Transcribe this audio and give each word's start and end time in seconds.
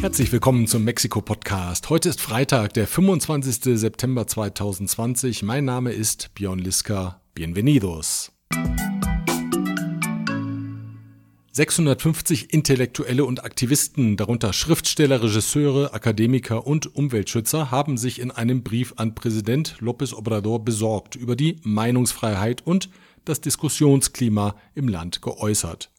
Herzlich 0.00 0.32
willkommen 0.32 0.66
zum 0.66 0.84
Mexiko-Podcast. 0.84 1.90
Heute 1.90 2.08
ist 2.08 2.22
Freitag, 2.22 2.72
der 2.72 2.86
25. 2.86 3.78
September 3.78 4.26
2020. 4.26 5.42
Mein 5.42 5.66
Name 5.66 5.92
ist 5.92 6.34
Björn 6.34 6.58
Liska. 6.58 7.20
Bienvenidos. 7.34 8.32
650 11.52 12.54
Intellektuelle 12.54 13.26
und 13.26 13.44
Aktivisten, 13.44 14.16
darunter 14.16 14.54
Schriftsteller, 14.54 15.22
Regisseure, 15.22 15.92
Akademiker 15.92 16.66
und 16.66 16.96
Umweltschützer, 16.96 17.70
haben 17.70 17.98
sich 17.98 18.20
in 18.20 18.30
einem 18.30 18.62
Brief 18.62 18.94
an 18.96 19.14
Präsident 19.14 19.76
López 19.80 20.14
Obrador 20.14 20.64
besorgt 20.64 21.14
über 21.14 21.36
die 21.36 21.56
Meinungsfreiheit 21.62 22.66
und 22.66 22.88
das 23.26 23.42
Diskussionsklima 23.42 24.56
im 24.74 24.88
Land 24.88 25.20
geäußert. 25.20 25.90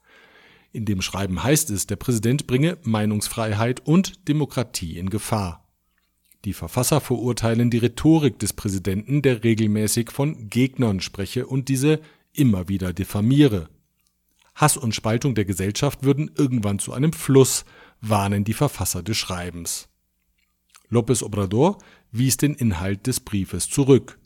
In 0.72 0.86
dem 0.86 1.02
Schreiben 1.02 1.44
heißt 1.44 1.70
es, 1.70 1.88
der 1.88 1.98
Präsident 1.98 2.48
bringe 2.48 2.78
Meinungsfreiheit 2.84 3.86
und 3.86 4.28
Demokratie 4.30 4.98
in 4.98 5.10
Gefahr. 5.10 5.68
Die 6.46 6.54
Verfasser 6.54 7.02
verurteilen 7.02 7.70
die 7.70 7.78
Rhetorik 7.78 8.40
des 8.40 8.54
Präsidenten, 8.54 9.22
der 9.22 9.44
regelmäßig 9.44 10.12
von 10.12 10.50
Gegnern 10.50 11.02
spreche 11.02 11.46
und 11.46 11.70
diese 11.70 12.00
immer 12.34 12.68
wieder 12.68 12.94
diffamiere. 12.94 13.70
Hass 14.56 14.78
und 14.78 14.96
Spaltung 14.96 15.36
der 15.36 15.46
Gesellschaft 15.46 16.04
würden 16.04 16.32
irgendwann 16.36 16.80
zu 16.80 16.94
einem 16.94 17.14
Fluss, 17.14 17.66
warnen 18.00 18.44
die 18.44 18.54
Verfasser 18.54 19.04
des 19.04 19.18
Schreibens. 19.18 19.88
López 20.90 21.24
Obrador 21.24 21.78
wies 22.12 22.38
den 22.38 22.54
Inhalt 22.54 23.08
des 23.08 23.20
Briefes 23.20 23.70
zurück. 23.70 24.20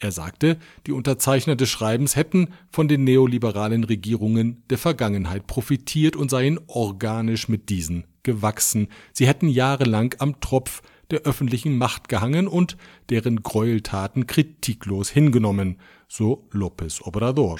Er 0.00 0.12
sagte, 0.12 0.58
die 0.86 0.92
Unterzeichner 0.92 1.56
des 1.56 1.70
Schreibens 1.70 2.14
hätten 2.14 2.48
von 2.70 2.86
den 2.86 3.02
neoliberalen 3.02 3.82
Regierungen 3.82 4.62
der 4.70 4.78
Vergangenheit 4.78 5.48
profitiert 5.48 6.14
und 6.14 6.30
seien 6.30 6.60
organisch 6.68 7.48
mit 7.48 7.68
diesen 7.68 8.04
gewachsen. 8.22 8.88
Sie 9.12 9.26
hätten 9.26 9.48
jahrelang 9.48 10.14
am 10.18 10.40
Tropf 10.40 10.82
der 11.10 11.22
öffentlichen 11.22 11.76
Macht 11.78 12.08
gehangen 12.08 12.46
und 12.46 12.76
deren 13.10 13.42
Gräueltaten 13.42 14.26
kritiklos 14.26 15.10
hingenommen, 15.10 15.78
so 16.06 16.46
López 16.52 17.02
Obrador. 17.02 17.58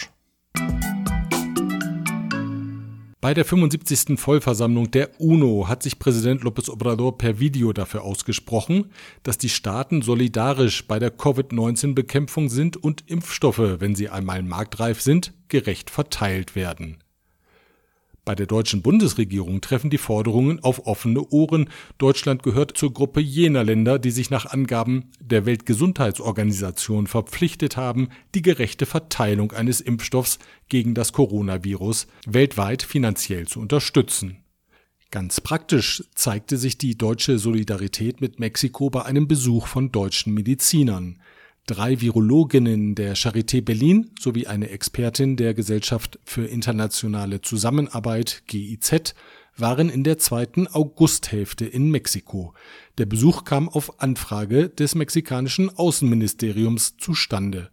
Bei 3.21 3.35
der 3.35 3.45
75. 3.45 4.17
Vollversammlung 4.17 4.93
der 4.93 5.21
UNO 5.21 5.67
hat 5.67 5.83
sich 5.83 5.99
Präsident 5.99 6.45
López 6.45 6.71
Obrador 6.71 7.19
per 7.19 7.41
Video 7.41 7.73
dafür 7.73 8.05
ausgesprochen, 8.05 8.93
dass 9.25 9.39
die 9.39 9.49
Staaten 9.49 10.03
solidarisch 10.03 10.87
bei 10.87 11.01
der 11.01 11.11
Covid-19-Bekämpfung 11.11 12.49
sind 12.49 12.77
und 12.77 13.11
Impfstoffe, 13.11 13.81
wenn 13.81 13.97
sie 13.97 14.09
einmal 14.09 14.45
marktreif 14.45 15.01
sind, 15.01 15.33
gerecht 15.49 15.91
verteilt 15.91 16.55
werden. 16.55 16.99
Bei 18.29 18.35
der 18.35 18.45
deutschen 18.45 18.83
Bundesregierung 18.83 19.63
treffen 19.63 19.89
die 19.89 19.97
Forderungen 19.97 20.63
auf 20.63 20.87
offene 20.87 21.27
Ohren. 21.31 21.71
Deutschland 21.97 22.43
gehört 22.43 22.77
zur 22.77 22.93
Gruppe 22.93 23.23
jener 23.23 23.65
Länder, 23.65 23.99
die 23.99 24.11
sich 24.11 24.29
nach 24.29 24.45
Angaben 24.45 25.13
der 25.19 25.47
Weltgesundheitsorganisation 25.47 27.07
verpflichtet 27.07 27.79
haben, 27.79 28.11
die 28.35 28.43
gerechte 28.43 28.85
Verteilung 28.85 29.53
eines 29.53 29.81
Impfstoffs 29.81 30.39
gegen 30.69 30.93
das 30.93 31.15
Coronavirus 31.15 32.07
weltweit 32.27 32.83
finanziell 32.83 33.49
zu 33.49 33.61
unterstützen. 33.61 34.45
Ganz 35.11 35.41
praktisch 35.41 36.05
zeigte 36.15 36.59
sich 36.59 36.77
die 36.77 36.99
deutsche 36.99 37.39
Solidarität 37.39 38.21
mit 38.21 38.41
Mexiko 38.41 38.91
bei 38.91 39.07
einem 39.07 39.27
Besuch 39.27 39.69
von 39.69 39.91
deutschen 39.91 40.35
Medizinern. 40.35 41.19
Drei 41.69 42.01
Virologinnen 42.01 42.95
der 42.95 43.15
Charité 43.15 43.61
Berlin 43.61 44.11
sowie 44.19 44.47
eine 44.47 44.71
Expertin 44.71 45.37
der 45.37 45.53
Gesellschaft 45.53 46.19
für 46.25 46.47
internationale 46.47 47.43
Zusammenarbeit 47.43 48.43
GIZ 48.47 49.15
waren 49.55 49.91
in 49.91 50.03
der 50.03 50.17
zweiten 50.17 50.67
Augusthälfte 50.67 51.67
in 51.67 51.91
Mexiko. 51.91 52.55
Der 52.97 53.05
Besuch 53.05 53.45
kam 53.45 53.69
auf 53.69 54.01
Anfrage 54.01 54.71
des 54.71 54.95
mexikanischen 54.95 55.69
Außenministeriums 55.69 56.97
zustande. 56.97 57.69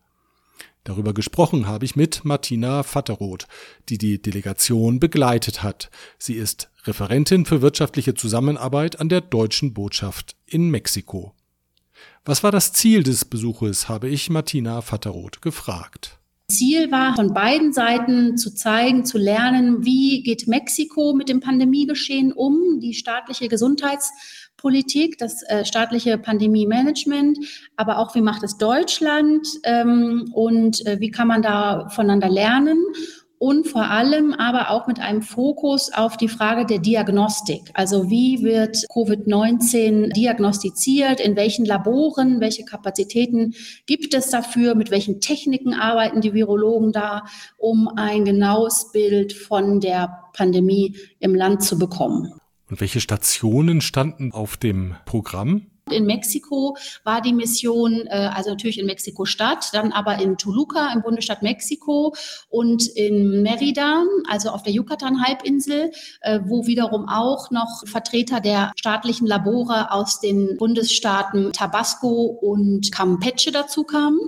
Darüber 0.84 1.14
gesprochen 1.14 1.66
habe 1.66 1.86
ich 1.86 1.96
mit 1.96 2.26
Martina 2.26 2.84
Vatteroth, 2.84 3.48
die 3.88 3.98
die 3.98 4.22
Delegation 4.22 5.00
begleitet 5.00 5.64
hat. 5.64 5.90
Sie 6.18 6.34
ist 6.34 6.70
Referentin 6.84 7.46
für 7.46 7.62
wirtschaftliche 7.62 8.14
Zusammenarbeit 8.14 9.00
an 9.00 9.08
der 9.08 9.22
deutschen 9.22 9.74
Botschaft 9.74 10.36
in 10.48 10.70
Mexiko. 10.70 11.34
Was 12.28 12.42
war 12.42 12.52
das 12.52 12.74
Ziel 12.74 13.04
des 13.04 13.24
Besuches, 13.24 13.88
habe 13.88 14.10
ich 14.10 14.32
Martina 14.32 14.82
Vatteroth 14.82 15.44
gefragt. 15.44 16.18
Ziel 16.50 16.92
war 16.92 17.16
von 17.16 17.36
beiden 17.36 17.72
Seiten 17.72 18.36
zu 18.36 18.50
zeigen, 18.56 19.06
zu 19.06 19.20
lernen, 19.20 19.86
wie 19.86 20.24
geht 20.24 20.48
Mexiko 20.48 21.14
mit 21.14 21.30
dem 21.30 21.40
Pandemiegeschehen 21.40 22.32
um, 22.34 22.80
die 22.80 22.96
staatliche 22.96 23.48
Gesundheitspolitik, 23.48 25.20
das 25.20 25.44
äh, 25.44 25.66
staatliche 25.66 26.18
Pandemie-Management, 26.18 27.38
aber 27.76 28.00
auch 28.00 28.16
wie 28.16 28.22
macht 28.22 28.42
es 28.42 28.58
Deutschland 28.58 29.48
ähm, 29.64 30.32
und 30.34 30.84
äh, 30.88 31.00
wie 31.00 31.12
kann 31.12 31.28
man 31.28 31.44
da 31.44 31.90
voneinander 31.90 32.30
lernen 32.30 32.84
und 33.40 33.68
vor 33.68 33.90
allem 33.90 34.34
aber 34.34 34.70
auch 34.70 34.88
mit 34.88 35.00
einem 35.00 35.22
Fokus 35.22 35.92
auf 35.94 36.18
die 36.18 36.28
Frage 36.28 36.66
der 36.66 36.80
Diagnostik. 36.80 37.62
Also 37.74 38.10
wie 38.10 38.44
wird 38.44 38.78
Covid-19 38.94 40.14
diagnostiziert, 40.14 41.20
in 41.20 41.36
welchen 41.36 41.66
Laboren, 41.66 42.40
welche 42.40 42.66
Kapazitäten 42.66 43.54
gibt 43.86 44.14
es 44.14 44.30
dafür, 44.30 44.76
mit 44.76 44.92
welchen 44.92 45.22
Techniken 45.22 45.74
arbeiten 45.74 46.22
die 46.22 46.34
Virologen 46.34 46.92
da, 46.92 47.26
um 47.58 47.90
ein 47.96 48.26
genaues 48.26 48.92
Bild 48.92 49.34
von 49.34 49.80
der 49.80 50.24
Pandemie 50.34 50.96
im 51.20 51.36
Land 51.36 51.64
zu 51.64 51.78
bekommen. 51.78 52.34
Und 52.70 52.82
welche 52.82 53.00
Stationen 53.00 53.82
standen 53.82 54.32
auf 54.32 54.58
dem 54.58 54.96
Programm? 55.06 55.68
In 55.92 56.08
Mexiko 56.08 56.76
war 57.04 57.22
die 57.22 57.32
Mission, 57.32 58.08
äh, 58.08 58.32
also 58.34 58.50
natürlich 58.50 58.80
in 58.80 58.88
Mexiko-Stadt, 58.88 59.70
dann 59.72 59.92
aber 59.92 60.20
in 60.20 60.36
Toluca 60.36 60.92
im 60.92 61.04
Bundesstaat 61.04 61.44
Mexiko 61.44 62.16
und 62.50 62.88
in 62.88 63.44
Merida, 63.44 64.04
also 64.28 64.50
auf 64.50 64.64
der 64.64 64.74
Yucatan-Halbinsel, 64.74 65.92
äh, 66.22 66.40
wo 66.44 66.66
wiederum 66.66 67.08
auch 67.08 67.52
noch 67.52 67.84
Vertreter 67.86 68.40
der 68.40 68.72
staatlichen 68.76 69.28
Labore 69.28 69.92
aus 69.92 70.20
den 70.20 70.58
Bundesstaaten 70.58 71.54
Tabasco 71.54 72.36
und 72.42 72.92
Campeche 72.92 73.52
dazu 73.52 73.84
kamen. 73.84 74.20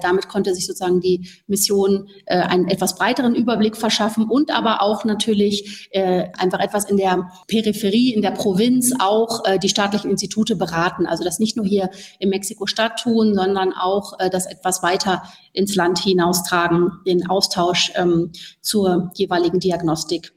Damit 0.00 0.28
konnte 0.28 0.56
sich 0.56 0.66
sozusagen 0.66 1.00
die 1.00 1.28
Mission 1.46 2.08
äh, 2.24 2.38
einen 2.38 2.66
etwas 2.66 2.96
breiteren 2.96 3.36
Überblick 3.36 3.76
verschaffen 3.76 4.24
und 4.28 4.50
aber 4.50 4.82
auch 4.82 5.04
natürlich 5.04 5.88
einfach 5.92 6.60
etwas 6.60 6.84
in 6.84 6.96
der 6.96 7.30
Peripherie, 7.46 8.12
in 8.12 8.22
der 8.22 8.32
Provinz 8.32 8.92
auch 8.98 9.42
die 9.58 9.68
staatlichen 9.68 10.10
Institute 10.10 10.56
beraten 10.56 10.95
Staaten. 10.96 11.06
Also 11.06 11.24
das 11.24 11.38
nicht 11.38 11.56
nur 11.56 11.66
hier 11.66 11.90
in 12.18 12.30
Mexiko-Stadt 12.30 13.00
tun, 13.02 13.34
sondern 13.34 13.72
auch 13.72 14.18
äh, 14.18 14.30
das 14.30 14.46
etwas 14.46 14.82
weiter 14.82 15.22
ins 15.52 15.74
Land 15.74 15.98
hinaustragen, 15.98 16.92
den 17.06 17.28
Austausch 17.28 17.92
ähm, 17.94 18.32
zur 18.60 19.10
jeweiligen 19.14 19.60
Diagnostik. 19.60 20.32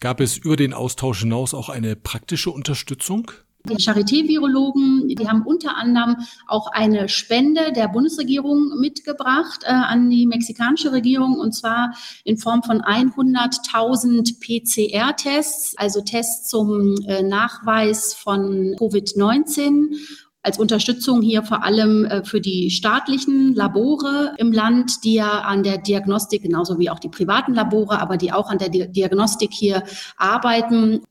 Gab 0.00 0.20
es 0.20 0.36
über 0.36 0.56
den 0.56 0.74
Austausch 0.74 1.20
hinaus 1.20 1.54
auch 1.54 1.68
eine 1.68 1.96
praktische 1.96 2.50
Unterstützung? 2.50 3.32
Die 3.68 3.76
Charité-Virologen, 3.76 5.08
die 5.08 5.28
haben 5.28 5.42
unter 5.42 5.76
anderem 5.76 6.16
auch 6.46 6.70
eine 6.72 7.08
Spende 7.08 7.72
der 7.72 7.88
Bundesregierung 7.88 8.78
mitgebracht 8.80 9.62
äh, 9.64 9.72
an 9.72 10.10
die 10.10 10.26
mexikanische 10.26 10.92
Regierung 10.92 11.38
und 11.38 11.52
zwar 11.52 11.94
in 12.24 12.38
Form 12.38 12.62
von 12.62 12.80
100.000 12.80 14.38
PCR-Tests, 14.40 15.74
also 15.76 16.00
Tests 16.00 16.48
zum 16.48 16.96
äh, 17.06 17.22
Nachweis 17.22 18.14
von 18.14 18.74
Covid-19 18.78 19.96
als 20.42 20.58
Unterstützung 20.58 21.20
hier 21.20 21.42
vor 21.42 21.62
allem 21.62 22.04
äh, 22.04 22.24
für 22.24 22.40
die 22.40 22.70
staatlichen 22.70 23.54
Labore 23.54 24.34
im 24.38 24.52
Land, 24.52 25.04
die 25.04 25.14
ja 25.14 25.40
an 25.40 25.62
der 25.62 25.78
Diagnostik, 25.78 26.42
genauso 26.42 26.78
wie 26.78 26.90
auch 26.90 27.00
die 27.00 27.08
privaten 27.08 27.54
Labore, 27.54 28.00
aber 28.00 28.16
die 28.16 28.32
auch 28.32 28.48
an 28.48 28.58
der 28.58 28.68
Diagnostik 28.70 29.50
hier 29.52 29.82
arbeiten. 30.16 31.02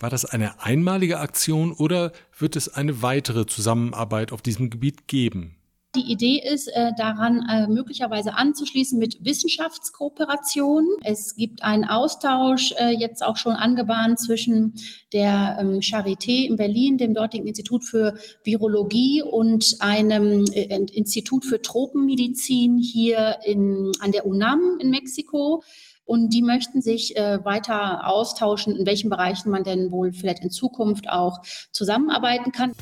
War 0.00 0.10
das 0.10 0.24
eine 0.24 0.62
einmalige 0.62 1.18
Aktion 1.18 1.72
oder 1.72 2.12
wird 2.38 2.54
es 2.54 2.68
eine 2.68 3.02
weitere 3.02 3.46
Zusammenarbeit 3.46 4.32
auf 4.32 4.42
diesem 4.42 4.70
Gebiet 4.70 5.08
geben? 5.08 5.58
Die 5.96 6.12
Idee 6.12 6.38
ist, 6.38 6.68
äh, 6.68 6.92
daran 6.98 7.46
äh, 7.50 7.66
möglicherweise 7.66 8.34
anzuschließen 8.34 8.98
mit 8.98 9.24
Wissenschaftskooperation. 9.24 10.86
Es 11.02 11.34
gibt 11.34 11.64
einen 11.64 11.84
Austausch 11.84 12.74
äh, 12.78 12.90
jetzt 12.90 13.24
auch 13.24 13.38
schon 13.38 13.54
angebahnt 13.54 14.20
zwischen 14.20 14.74
der 15.14 15.56
ähm, 15.58 15.80
Charité 15.80 16.46
in 16.46 16.56
Berlin, 16.56 16.98
dem 16.98 17.14
dortigen 17.14 17.46
Institut 17.46 17.84
für 17.84 18.18
Virologie 18.44 19.22
und 19.22 19.76
einem 19.80 20.44
Institut 20.44 21.46
für 21.46 21.62
Tropenmedizin 21.62 22.76
hier 22.76 23.38
in, 23.44 23.90
an 24.00 24.12
der 24.12 24.26
UNAM 24.26 24.78
in 24.80 24.90
Mexiko. 24.90 25.64
Und 26.08 26.30
die 26.30 26.40
möchten 26.40 26.80
sich 26.80 27.18
äh, 27.18 27.44
weiter 27.44 28.08
austauschen, 28.08 28.74
in 28.74 28.86
welchen 28.86 29.10
Bereichen 29.10 29.50
man 29.50 29.62
denn 29.62 29.92
wohl 29.92 30.10
vielleicht 30.10 30.42
in 30.42 30.50
Zukunft 30.50 31.06
auch 31.10 31.42
zusammenarbeiten 31.70 32.50
kann. 32.50 32.72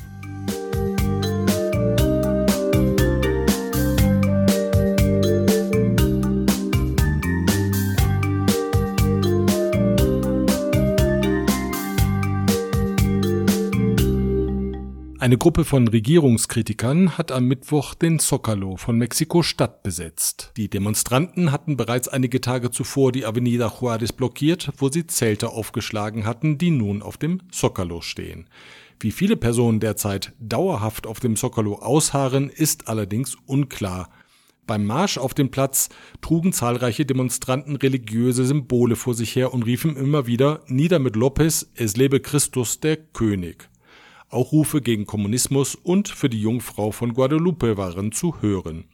Eine 15.27 15.37
Gruppe 15.37 15.65
von 15.65 15.89
Regierungskritikern 15.89 17.17
hat 17.17 17.33
am 17.33 17.49
Mittwoch 17.49 17.95
den 17.95 18.17
Zócalo 18.17 18.77
von 18.77 18.97
Mexiko-Stadt 18.97 19.83
besetzt. 19.83 20.53
Die 20.55 20.69
Demonstranten 20.69 21.51
hatten 21.51 21.75
bereits 21.75 22.07
einige 22.07 22.39
Tage 22.39 22.71
zuvor 22.71 23.11
die 23.11 23.25
Avenida 23.25 23.67
Juárez 23.67 24.13
blockiert, 24.13 24.71
wo 24.77 24.87
sie 24.87 25.05
Zelte 25.05 25.49
aufgeschlagen 25.49 26.25
hatten, 26.25 26.57
die 26.57 26.71
nun 26.71 27.01
auf 27.01 27.17
dem 27.17 27.41
Zócalo 27.51 28.01
stehen. 28.01 28.47
Wie 29.01 29.11
viele 29.11 29.35
Personen 29.35 29.81
derzeit 29.81 30.31
dauerhaft 30.39 31.05
auf 31.05 31.19
dem 31.19 31.35
Zócalo 31.35 31.81
ausharren, 31.81 32.49
ist 32.49 32.87
allerdings 32.87 33.35
unklar. 33.47 34.09
Beim 34.65 34.85
Marsch 34.85 35.17
auf 35.17 35.33
dem 35.33 35.51
Platz 35.51 35.89
trugen 36.21 36.53
zahlreiche 36.53 37.05
Demonstranten 37.05 37.75
religiöse 37.75 38.45
Symbole 38.45 38.95
vor 38.95 39.13
sich 39.13 39.35
her 39.35 39.53
und 39.53 39.63
riefen 39.63 39.97
immer 39.97 40.25
wieder 40.25 40.61
Nieder 40.67 40.99
mit 40.99 41.17
Lopez, 41.17 41.69
es 41.75 41.97
lebe 41.97 42.21
Christus 42.21 42.79
der 42.79 42.95
König. 42.95 43.67
Auch 44.29 44.51
Rufe 44.51 44.81
gegen 44.81 45.05
Kommunismus 45.05 45.75
und 45.75 46.09
für 46.09 46.29
die 46.29 46.41
Jungfrau 46.41 46.91
von 46.91 47.13
Guadalupe 47.13 47.77
waren 47.77 48.11
zu 48.11 48.41
hören. 48.41 48.85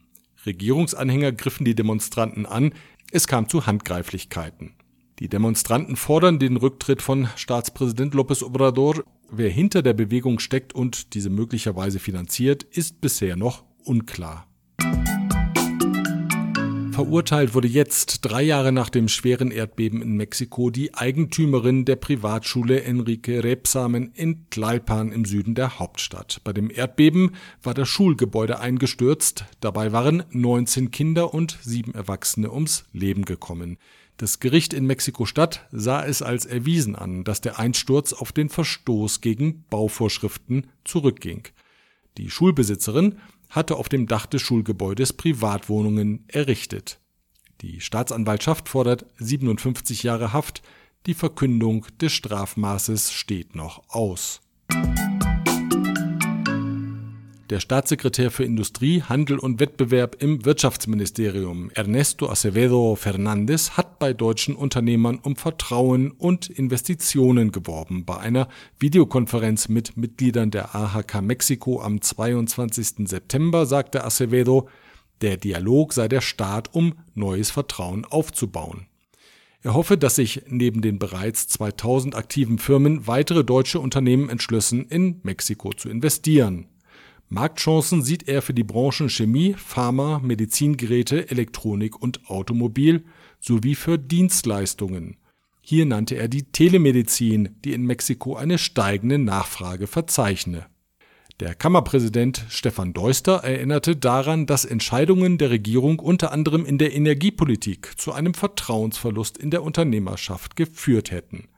Regierungsanhänger 0.46 1.32
griffen 1.32 1.64
die 1.64 1.74
Demonstranten 1.74 2.46
an, 2.46 2.72
es 3.10 3.26
kam 3.26 3.48
zu 3.48 3.66
Handgreiflichkeiten. 3.66 4.74
Die 5.18 5.28
Demonstranten 5.28 5.96
fordern 5.96 6.38
den 6.38 6.56
Rücktritt 6.56 7.02
von 7.02 7.28
Staatspräsident 7.36 8.14
López 8.14 8.44
Obrador. 8.44 9.04
Wer 9.30 9.50
hinter 9.50 9.82
der 9.82 9.94
Bewegung 9.94 10.38
steckt 10.38 10.74
und 10.74 11.14
diese 11.14 11.30
möglicherweise 11.30 11.98
finanziert, 11.98 12.62
ist 12.62 13.00
bisher 13.00 13.36
noch 13.36 13.64
unklar. 13.84 14.46
Verurteilt 16.94 17.54
wurde 17.54 17.66
jetzt, 17.66 18.20
drei 18.24 18.44
Jahre 18.44 18.70
nach 18.70 18.88
dem 18.88 19.08
schweren 19.08 19.50
Erdbeben 19.50 20.00
in 20.00 20.16
Mexiko, 20.16 20.70
die 20.70 20.94
Eigentümerin 20.94 21.84
der 21.84 21.96
Privatschule 21.96 22.84
Enrique 22.84 23.42
Rebsamen 23.42 24.12
in 24.14 24.48
Tlalpan 24.50 25.10
im 25.10 25.24
Süden 25.24 25.56
der 25.56 25.80
Hauptstadt. 25.80 26.40
Bei 26.44 26.52
dem 26.52 26.70
Erdbeben 26.70 27.32
war 27.64 27.74
das 27.74 27.88
Schulgebäude 27.88 28.60
eingestürzt. 28.60 29.44
Dabei 29.58 29.90
waren 29.90 30.22
19 30.30 30.92
Kinder 30.92 31.34
und 31.34 31.58
sieben 31.62 31.94
Erwachsene 31.94 32.52
ums 32.52 32.84
Leben 32.92 33.24
gekommen. 33.24 33.78
Das 34.16 34.38
Gericht 34.38 34.72
in 34.72 34.86
Mexiko-Stadt 34.86 35.66
sah 35.72 36.04
es 36.04 36.22
als 36.22 36.46
erwiesen 36.46 36.94
an, 36.94 37.24
dass 37.24 37.40
der 37.40 37.58
Einsturz 37.58 38.12
auf 38.12 38.30
den 38.30 38.50
Verstoß 38.50 39.20
gegen 39.20 39.64
Bauvorschriften 39.68 40.68
zurückging. 40.84 41.48
Die 42.18 42.30
Schulbesitzerin 42.30 43.16
hatte 43.54 43.76
auf 43.76 43.88
dem 43.88 44.06
Dach 44.06 44.26
des 44.26 44.42
Schulgebäudes 44.42 45.12
Privatwohnungen 45.12 46.24
errichtet. 46.28 47.00
Die 47.60 47.80
Staatsanwaltschaft 47.80 48.68
fordert 48.68 49.06
57 49.18 50.02
Jahre 50.02 50.32
Haft, 50.32 50.62
die 51.06 51.14
Verkündung 51.14 51.86
des 52.00 52.12
Strafmaßes 52.12 53.12
steht 53.12 53.54
noch 53.54 53.82
aus. 53.88 54.40
Der 57.54 57.60
Staatssekretär 57.60 58.32
für 58.32 58.42
Industrie, 58.42 59.02
Handel 59.02 59.38
und 59.38 59.60
Wettbewerb 59.60 60.20
im 60.20 60.44
Wirtschaftsministerium, 60.44 61.70
Ernesto 61.72 62.28
Acevedo 62.28 62.96
Fernandez, 62.96 63.76
hat 63.76 64.00
bei 64.00 64.12
deutschen 64.12 64.56
Unternehmern 64.56 65.20
um 65.22 65.36
Vertrauen 65.36 66.10
und 66.10 66.50
Investitionen 66.50 67.52
geworben. 67.52 68.04
Bei 68.04 68.16
einer 68.16 68.48
Videokonferenz 68.80 69.68
mit 69.68 69.96
Mitgliedern 69.96 70.50
der 70.50 70.74
AHK 70.74 71.22
Mexiko 71.22 71.80
am 71.80 72.00
22. 72.00 73.08
September 73.08 73.66
sagte 73.66 74.02
Acevedo, 74.02 74.68
der 75.20 75.36
Dialog 75.36 75.92
sei 75.92 76.08
der 76.08 76.22
Start, 76.22 76.74
um 76.74 76.94
neues 77.14 77.52
Vertrauen 77.52 78.04
aufzubauen. 78.04 78.88
Er 79.62 79.74
hoffe, 79.74 79.96
dass 79.96 80.16
sich 80.16 80.42
neben 80.48 80.82
den 80.82 80.98
bereits 80.98 81.46
2000 81.46 82.16
aktiven 82.16 82.58
Firmen 82.58 83.06
weitere 83.06 83.44
deutsche 83.44 83.78
Unternehmen 83.78 84.28
entschlüssen, 84.28 84.86
in 84.86 85.20
Mexiko 85.22 85.72
zu 85.72 85.88
investieren. 85.88 86.66
Marktchancen 87.28 88.02
sieht 88.02 88.28
er 88.28 88.42
für 88.42 88.54
die 88.54 88.64
Branchen 88.64 89.08
Chemie, 89.08 89.54
Pharma, 89.54 90.20
Medizingeräte, 90.22 91.30
Elektronik 91.30 92.00
und 92.00 92.28
Automobil 92.28 93.04
sowie 93.40 93.74
für 93.74 93.98
Dienstleistungen. 93.98 95.16
Hier 95.60 95.86
nannte 95.86 96.16
er 96.16 96.28
die 96.28 96.44
Telemedizin, 96.44 97.56
die 97.64 97.72
in 97.72 97.86
Mexiko 97.86 98.36
eine 98.36 98.58
steigende 98.58 99.18
Nachfrage 99.18 99.86
verzeichne. 99.86 100.66
Der 101.40 101.54
Kammerpräsident 101.54 102.44
Stefan 102.48 102.92
Deuster 102.92 103.42
erinnerte 103.42 103.96
daran, 103.96 104.46
dass 104.46 104.64
Entscheidungen 104.64 105.36
der 105.36 105.50
Regierung 105.50 105.98
unter 105.98 106.30
anderem 106.30 106.64
in 106.64 106.78
der 106.78 106.94
Energiepolitik 106.94 107.98
zu 107.98 108.12
einem 108.12 108.34
Vertrauensverlust 108.34 109.36
in 109.36 109.50
der 109.50 109.64
Unternehmerschaft 109.64 110.54
geführt 110.54 111.10
hätten. 111.10 111.48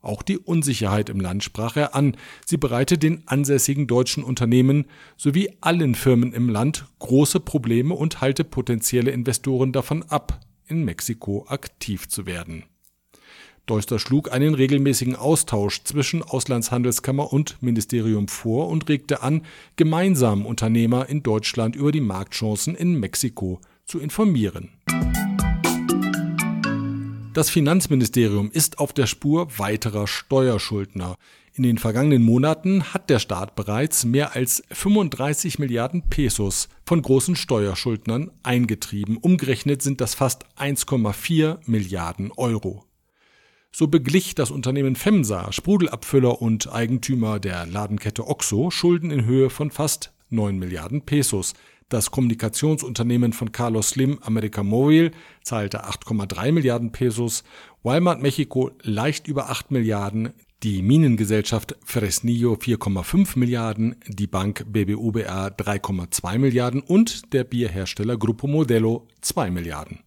Auch 0.00 0.22
die 0.22 0.38
Unsicherheit 0.38 1.08
im 1.08 1.20
Land 1.20 1.42
sprach 1.42 1.76
er 1.76 1.94
an. 1.94 2.16
Sie 2.44 2.56
bereite 2.56 2.96
den 2.98 3.26
ansässigen 3.26 3.86
deutschen 3.86 4.22
Unternehmen 4.22 4.86
sowie 5.16 5.50
allen 5.60 5.94
Firmen 5.94 6.32
im 6.32 6.48
Land 6.48 6.86
große 7.00 7.40
Probleme 7.40 7.94
und 7.94 8.20
halte 8.20 8.44
potenzielle 8.44 9.10
Investoren 9.10 9.72
davon 9.72 10.02
ab, 10.04 10.40
in 10.66 10.84
Mexiko 10.84 11.46
aktiv 11.48 12.08
zu 12.08 12.26
werden. 12.26 12.64
Deuster 13.66 13.98
schlug 13.98 14.32
einen 14.32 14.54
regelmäßigen 14.54 15.16
Austausch 15.16 15.82
zwischen 15.82 16.22
Auslandshandelskammer 16.22 17.32
und 17.32 17.60
Ministerium 17.62 18.28
vor 18.28 18.68
und 18.68 18.88
regte 18.88 19.22
an, 19.22 19.42
gemeinsam 19.74 20.46
Unternehmer 20.46 21.08
in 21.08 21.24
Deutschland 21.24 21.74
über 21.74 21.90
die 21.90 22.00
Marktchancen 22.00 22.76
in 22.76 23.00
Mexiko 23.00 23.60
zu 23.84 23.98
informieren. 23.98 24.70
Das 27.36 27.50
Finanzministerium 27.50 28.50
ist 28.50 28.78
auf 28.78 28.94
der 28.94 29.06
Spur 29.06 29.58
weiterer 29.58 30.06
Steuerschuldner. 30.06 31.16
In 31.52 31.64
den 31.64 31.76
vergangenen 31.76 32.22
Monaten 32.22 32.94
hat 32.94 33.10
der 33.10 33.18
Staat 33.18 33.54
bereits 33.56 34.06
mehr 34.06 34.34
als 34.34 34.62
35 34.70 35.58
Milliarden 35.58 36.08
Pesos 36.08 36.70
von 36.86 37.02
großen 37.02 37.36
Steuerschuldnern 37.36 38.30
eingetrieben. 38.42 39.18
Umgerechnet 39.18 39.82
sind 39.82 40.00
das 40.00 40.14
fast 40.14 40.46
1,4 40.56 41.58
Milliarden 41.66 42.32
Euro. 42.32 42.86
So 43.70 43.86
beglich 43.86 44.34
das 44.34 44.50
Unternehmen 44.50 44.96
FEMSA, 44.96 45.52
Sprudelabfüller 45.52 46.40
und 46.40 46.72
Eigentümer 46.72 47.38
der 47.38 47.66
Ladenkette 47.66 48.26
OXO, 48.26 48.70
Schulden 48.70 49.10
in 49.10 49.26
Höhe 49.26 49.50
von 49.50 49.70
fast 49.70 50.14
9 50.30 50.58
Milliarden 50.58 51.02
Pesos. 51.02 51.52
Das 51.88 52.10
Kommunikationsunternehmen 52.10 53.32
von 53.32 53.52
Carlos 53.52 53.90
Slim, 53.90 54.18
America 54.22 54.64
Móvil, 54.64 55.12
zahlte 55.44 55.84
8,3 55.84 56.50
Milliarden 56.50 56.90
Pesos, 56.90 57.44
Walmart 57.84 58.20
Mexiko 58.20 58.72
leicht 58.82 59.28
über 59.28 59.50
8 59.50 59.70
Milliarden, 59.70 60.32
die 60.64 60.82
Minengesellschaft 60.82 61.76
Fresnillo 61.84 62.54
4,5 62.54 63.38
Milliarden, 63.38 63.94
die 64.08 64.26
Bank 64.26 64.64
BBUBA 64.66 65.48
3,2 65.48 66.38
Milliarden. 66.38 66.80
Und 66.80 67.32
der 67.32 67.44
Bierhersteller 67.44 68.16
Grupo 68.16 68.48
Modelo 68.48 69.06
2 69.20 69.52
Milliarden. 69.52 70.05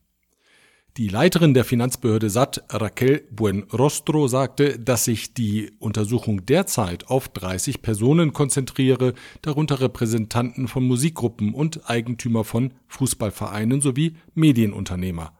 Die 1.00 1.08
Leiterin 1.08 1.54
der 1.54 1.64
Finanzbehörde 1.64 2.30
SAT, 2.30 2.62
Raquel 2.68 3.26
Buenrostro, 3.32 4.28
sagte, 4.28 4.78
dass 4.78 5.06
sich 5.06 5.34
die 5.34 5.72
Untersuchung 5.80 6.46
derzeit 6.46 7.08
auf 7.08 7.30
30 7.30 7.82
Personen 7.82 8.34
konzentriere, 8.34 9.14
darunter 9.42 9.80
Repräsentanten 9.80 10.68
von 10.68 10.84
Musikgruppen 10.84 11.54
und 11.54 11.90
Eigentümer 11.90 12.44
von 12.44 12.74
Fußballvereinen 12.90 13.80
sowie 13.80 14.18
Medienunternehmer. 14.34 15.32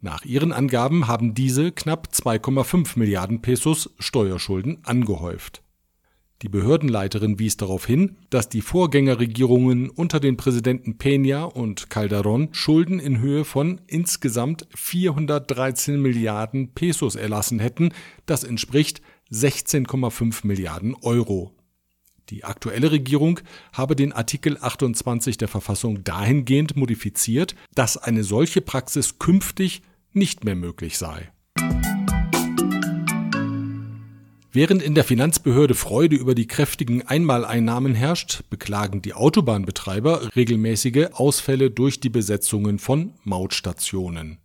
Nach 0.00 0.24
ihren 0.24 0.52
Angaben 0.52 1.08
haben 1.08 1.34
diese 1.34 1.72
knapp 1.72 2.10
2,5 2.12 2.96
Milliarden 2.96 3.42
Pesos 3.42 3.92
Steuerschulden 3.98 4.84
angehäuft. 4.84 5.64
Die 6.42 6.48
Behördenleiterin 6.48 7.38
wies 7.38 7.56
darauf 7.56 7.86
hin, 7.86 8.16
dass 8.28 8.48
die 8.48 8.62
Vorgängerregierungen 8.62 9.90
unter 9.90 10.18
den 10.18 10.36
Präsidenten 10.36 10.94
Peña 10.98 11.44
und 11.44 11.88
Calderón 11.88 12.52
Schulden 12.52 12.98
in 12.98 13.20
Höhe 13.20 13.44
von 13.44 13.80
insgesamt 13.86 14.66
413 14.74 16.02
Milliarden 16.02 16.72
Pesos 16.74 17.14
erlassen 17.14 17.60
hätten, 17.60 17.92
das 18.26 18.42
entspricht 18.42 19.02
16,5 19.30 20.44
Milliarden 20.44 20.96
Euro. 21.02 21.52
Die 22.28 22.42
aktuelle 22.44 22.90
Regierung 22.90 23.40
habe 23.72 23.94
den 23.94 24.12
Artikel 24.12 24.58
28 24.60 25.38
der 25.38 25.48
Verfassung 25.48 26.02
dahingehend 26.02 26.76
modifiziert, 26.76 27.54
dass 27.74 27.96
eine 27.96 28.24
solche 28.24 28.62
Praxis 28.62 29.18
künftig 29.18 29.82
nicht 30.12 30.44
mehr 30.44 30.56
möglich 30.56 30.98
sei. 30.98 31.31
Während 34.54 34.82
in 34.82 34.94
der 34.94 35.04
Finanzbehörde 35.04 35.74
Freude 35.74 36.14
über 36.14 36.34
die 36.34 36.46
kräftigen 36.46 37.00
Einmaleinnahmen 37.00 37.94
herrscht, 37.94 38.42
beklagen 38.50 39.00
die 39.00 39.14
Autobahnbetreiber 39.14 40.36
regelmäßige 40.36 41.08
Ausfälle 41.14 41.70
durch 41.70 42.00
die 42.00 42.10
Besetzungen 42.10 42.78
von 42.78 43.14
Mautstationen. 43.24 44.42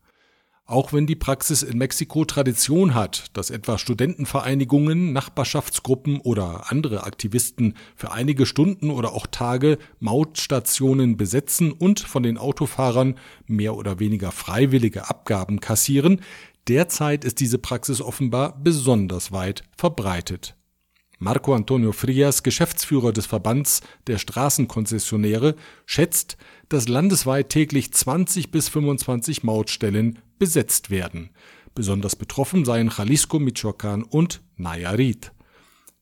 Auch 0.69 0.91
wenn 0.91 1.07
die 1.07 1.15
Praxis 1.15 1.63
in 1.63 1.77
Mexiko 1.77 2.25
Tradition 2.25 2.93
hat, 2.93 3.25
dass 3.31 3.49
etwa 3.49 3.77
Studentenvereinigungen, 3.77 5.13
Nachbarschaftsgruppen 5.13 6.19
oder 6.19 6.71
andere 6.71 7.05
Aktivisten 7.05 7.75
für 7.95 8.11
einige 8.11 8.45
Stunden 8.45 8.89
oder 8.89 9.13
auch 9.13 9.27
Tage 9.27 9.77
Mautstationen 10.01 11.15
besetzen 11.15 11.71
und 11.71 12.01
von 12.01 12.21
den 12.21 12.37
Autofahrern 12.37 13.15
mehr 13.45 13.75
oder 13.75 13.99
weniger 13.99 14.33
freiwillige 14.33 15.09
Abgaben 15.09 15.61
kassieren, 15.61 16.19
Derzeit 16.67 17.23
ist 17.23 17.39
diese 17.39 17.57
Praxis 17.57 18.01
offenbar 18.01 18.59
besonders 18.61 19.31
weit 19.31 19.63
verbreitet. 19.77 20.55
Marco 21.19 21.55
Antonio 21.55 21.93
Frias, 21.93 22.43
Geschäftsführer 22.43 23.11
des 23.11 23.25
Verbands 23.25 23.81
der 24.05 24.17
Straßenkonzessionäre, 24.17 25.55
schätzt, 25.85 26.37
dass 26.69 26.87
landesweit 26.87 27.49
täglich 27.49 27.91
20 27.91 28.51
bis 28.51 28.69
25 28.69 29.43
Mautstellen 29.43 30.19
besetzt 30.37 30.89
werden. 30.89 31.29
Besonders 31.73 32.15
betroffen 32.15 32.65
seien 32.65 32.91
Jalisco, 32.95 33.37
Michoacán 33.37 34.03
und 34.03 34.41
Nayarit. 34.57 35.31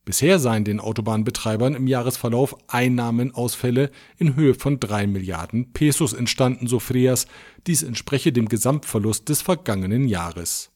Bisher 0.06 0.38
seien 0.38 0.64
den 0.64 0.80
Autobahnbetreibern 0.80 1.74
im 1.74 1.88
Jahresverlauf 1.88 2.56
Einnahmenausfälle 2.68 3.90
in 4.18 4.36
Höhe 4.36 4.54
von 4.54 4.80
drei 4.80 5.08
Milliarden 5.08 5.74
Pesos 5.74 6.14
entstanden, 6.14 6.68
so 6.68 6.80
Frias. 6.80 7.26
Dies 7.66 7.82
entspreche 7.82 8.32
dem 8.32 8.48
Gesamtverlust 8.48 9.28
des 9.28 9.42
vergangenen 9.42 10.08
Jahres. 10.08 10.72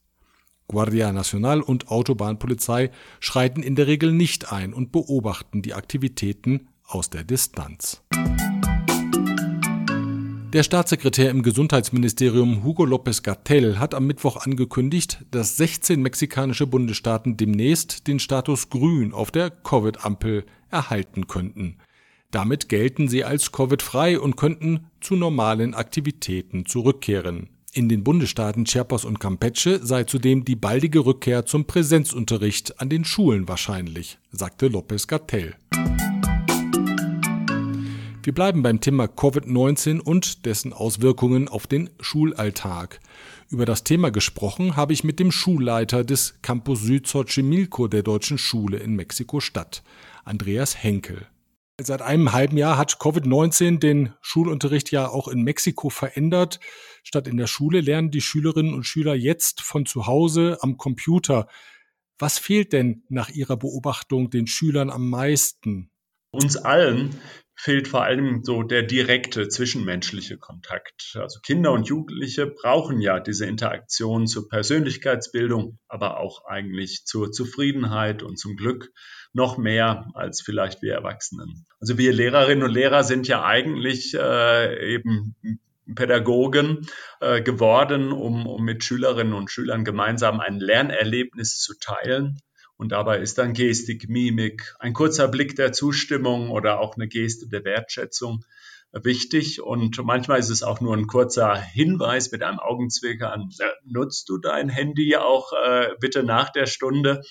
Guardia 0.67 1.11
Nacional 1.11 1.61
und 1.61 1.89
Autobahnpolizei 1.89 2.89
schreiten 3.19 3.61
in 3.61 3.75
der 3.75 3.87
Regel 3.87 4.11
nicht 4.11 4.51
ein 4.51 4.73
und 4.73 4.91
beobachten 4.91 5.61
die 5.61 5.75
Aktivitäten 5.75 6.67
aus 6.85 7.11
der 7.11 7.23
Distanz. 7.23 8.03
Der 10.51 10.63
Staatssekretär 10.63 11.29
im 11.29 11.43
Gesundheitsministerium 11.43 12.63
Hugo 12.63 12.83
López 12.83 13.21
Gatell 13.21 13.77
hat 13.77 13.93
am 13.93 14.07
Mittwoch 14.07 14.47
angekündigt, 14.47 15.23
dass 15.29 15.57
16 15.57 16.01
mexikanische 16.01 16.65
Bundesstaaten 16.65 17.37
demnächst 17.37 18.07
den 18.07 18.17
Status 18.17 18.71
Grün 18.71 19.13
auf 19.13 19.29
der 19.29 19.51
Covid-Ampel 19.51 20.45
erhalten 20.71 21.27
könnten. 21.27 21.77
Damit 22.31 22.67
gelten 22.67 23.07
sie 23.07 23.23
als 23.23 23.51
Covid-frei 23.51 24.19
und 24.19 24.37
könnten 24.37 24.87
zu 25.01 25.15
normalen 25.15 25.75
Aktivitäten 25.75 26.65
zurückkehren. 26.65 27.49
In 27.73 27.87
den 27.87 28.03
Bundesstaaten 28.03 28.65
Chiapas 28.65 29.05
und 29.05 29.19
Campeche 29.19 29.79
sei 29.85 30.05
zudem 30.05 30.45
die 30.45 30.55
baldige 30.55 31.05
Rückkehr 31.05 31.45
zum 31.45 31.65
Präsenzunterricht 31.65 32.81
an 32.81 32.89
den 32.89 33.05
Schulen 33.05 33.47
wahrscheinlich, 33.47 34.17
sagte 34.31 34.65
López 34.65 35.07
Gatell. 35.07 35.53
Wir 38.21 38.33
bleiben 38.33 38.63
beim 38.63 38.81
Thema 38.81 39.05
Covid-19 39.05 40.01
und 40.01 40.45
dessen 40.45 40.73
Auswirkungen 40.73 41.47
auf 41.47 41.67
den 41.67 41.89
Schulalltag. 42.01 42.99
Über 43.49 43.65
das 43.65 43.85
Thema 43.85 44.11
gesprochen 44.11 44.75
habe 44.75 44.91
ich 44.91 45.05
mit 45.05 45.19
dem 45.19 45.31
Schulleiter 45.31 46.03
des 46.03 46.41
Campus 46.41 46.81
Süd 46.81 47.07
Xochimilco 47.07 47.87
der 47.87 48.03
Deutschen 48.03 48.37
Schule 48.37 48.77
in 48.77 48.95
Mexiko-Stadt, 48.97 49.83
Andreas 50.25 50.83
Henkel. 50.83 51.27
Seit 51.81 52.01
einem 52.01 52.33
halben 52.33 52.57
Jahr 52.57 52.77
hat 52.77 52.97
Covid-19 52.99 53.79
den 53.79 54.13
Schulunterricht 54.19 54.91
ja 54.91 55.07
auch 55.07 55.29
in 55.29 55.43
Mexiko 55.43 55.89
verändert. 55.89 56.59
Statt 57.03 57.25
in 57.25 57.37
der 57.37 57.47
Schule 57.47 57.79
lernen 57.79 58.11
die 58.11 58.21
Schülerinnen 58.21 58.73
und 58.73 58.83
Schüler 58.83 59.15
jetzt 59.15 59.61
von 59.61 59.85
zu 59.85 60.07
Hause 60.07 60.57
am 60.59 60.75
Computer. 60.75 61.47
Was 62.17 62.37
fehlt 62.37 62.73
denn 62.73 63.03
nach 63.07 63.29
Ihrer 63.29 63.55
Beobachtung 63.55 64.29
den 64.29 64.45
Schülern 64.45 64.89
am 64.89 65.09
meisten? 65.09 65.89
Uns 66.31 66.57
allen 66.57 67.15
fehlt 67.61 67.89
vor 67.89 68.03
allem 68.05 68.41
so 68.45 68.63
der 68.63 68.83
direkte 68.83 69.49
zwischenmenschliche 69.49 70.37
Kontakt. 70.37 71.17
Also 71.19 71.41
Kinder 71.41 71.73
und 71.73 71.89
Jugendliche 71.89 72.47
brauchen 72.47 73.01
ja 73.01 73.19
diese 73.19 73.45
Interaktion 73.45 74.27
zur 74.27 74.47
Persönlichkeitsbildung, 74.47 75.77
aber 75.89 76.21
auch 76.21 76.45
eigentlich 76.45 77.03
zur 77.03 77.33
Zufriedenheit 77.33 78.23
und 78.23 78.39
zum 78.39 78.55
Glück 78.55 78.93
noch 79.33 79.57
mehr 79.57 80.07
als 80.13 80.41
vielleicht 80.41 80.81
wir 80.81 80.93
Erwachsenen. 80.93 81.65
Also 81.81 81.97
wir 81.97 82.13
Lehrerinnen 82.13 82.63
und 82.63 82.71
Lehrer 82.71 83.03
sind 83.03 83.27
ja 83.27 83.43
eigentlich 83.43 84.13
äh, 84.13 84.93
eben 84.93 85.35
Pädagogen 85.95 86.87
äh, 87.19 87.41
geworden, 87.41 88.13
um, 88.13 88.47
um 88.47 88.63
mit 88.63 88.85
Schülerinnen 88.85 89.33
und 89.33 89.51
Schülern 89.51 89.83
gemeinsam 89.83 90.39
ein 90.39 90.61
Lernerlebnis 90.61 91.59
zu 91.59 91.77
teilen. 91.77 92.39
Und 92.79 92.93
dabei 92.93 93.19
ist 93.19 93.37
dann 93.37 93.51
Gestik, 93.51 94.07
Mimik, 94.07 94.73
ein 94.79 94.93
kurzer 94.93 95.27
Blick 95.27 95.57
der 95.57 95.73
Zustimmung 95.73 96.49
oder 96.49 96.79
auch 96.79 96.95
eine 96.95 97.09
Geste 97.09 97.49
der 97.49 97.65
Wertschätzung 97.65 98.45
wichtig. 98.93 99.61
Und 99.61 100.01
manchmal 100.01 100.39
ist 100.39 100.49
es 100.49 100.63
auch 100.63 100.79
nur 100.79 100.95
ein 100.95 101.05
kurzer 101.05 101.59
Hinweis 101.59 102.31
mit 102.31 102.41
einem 102.41 102.57
Augenzwinkern. 102.57 103.49
Nutzt 103.83 104.29
du 104.29 104.37
dein 104.37 104.69
Handy 104.69 105.17
auch 105.17 105.51
äh, 105.51 105.89
bitte 105.99 106.23
nach 106.23 106.51
der 106.51 106.67
Stunde? 106.67 107.21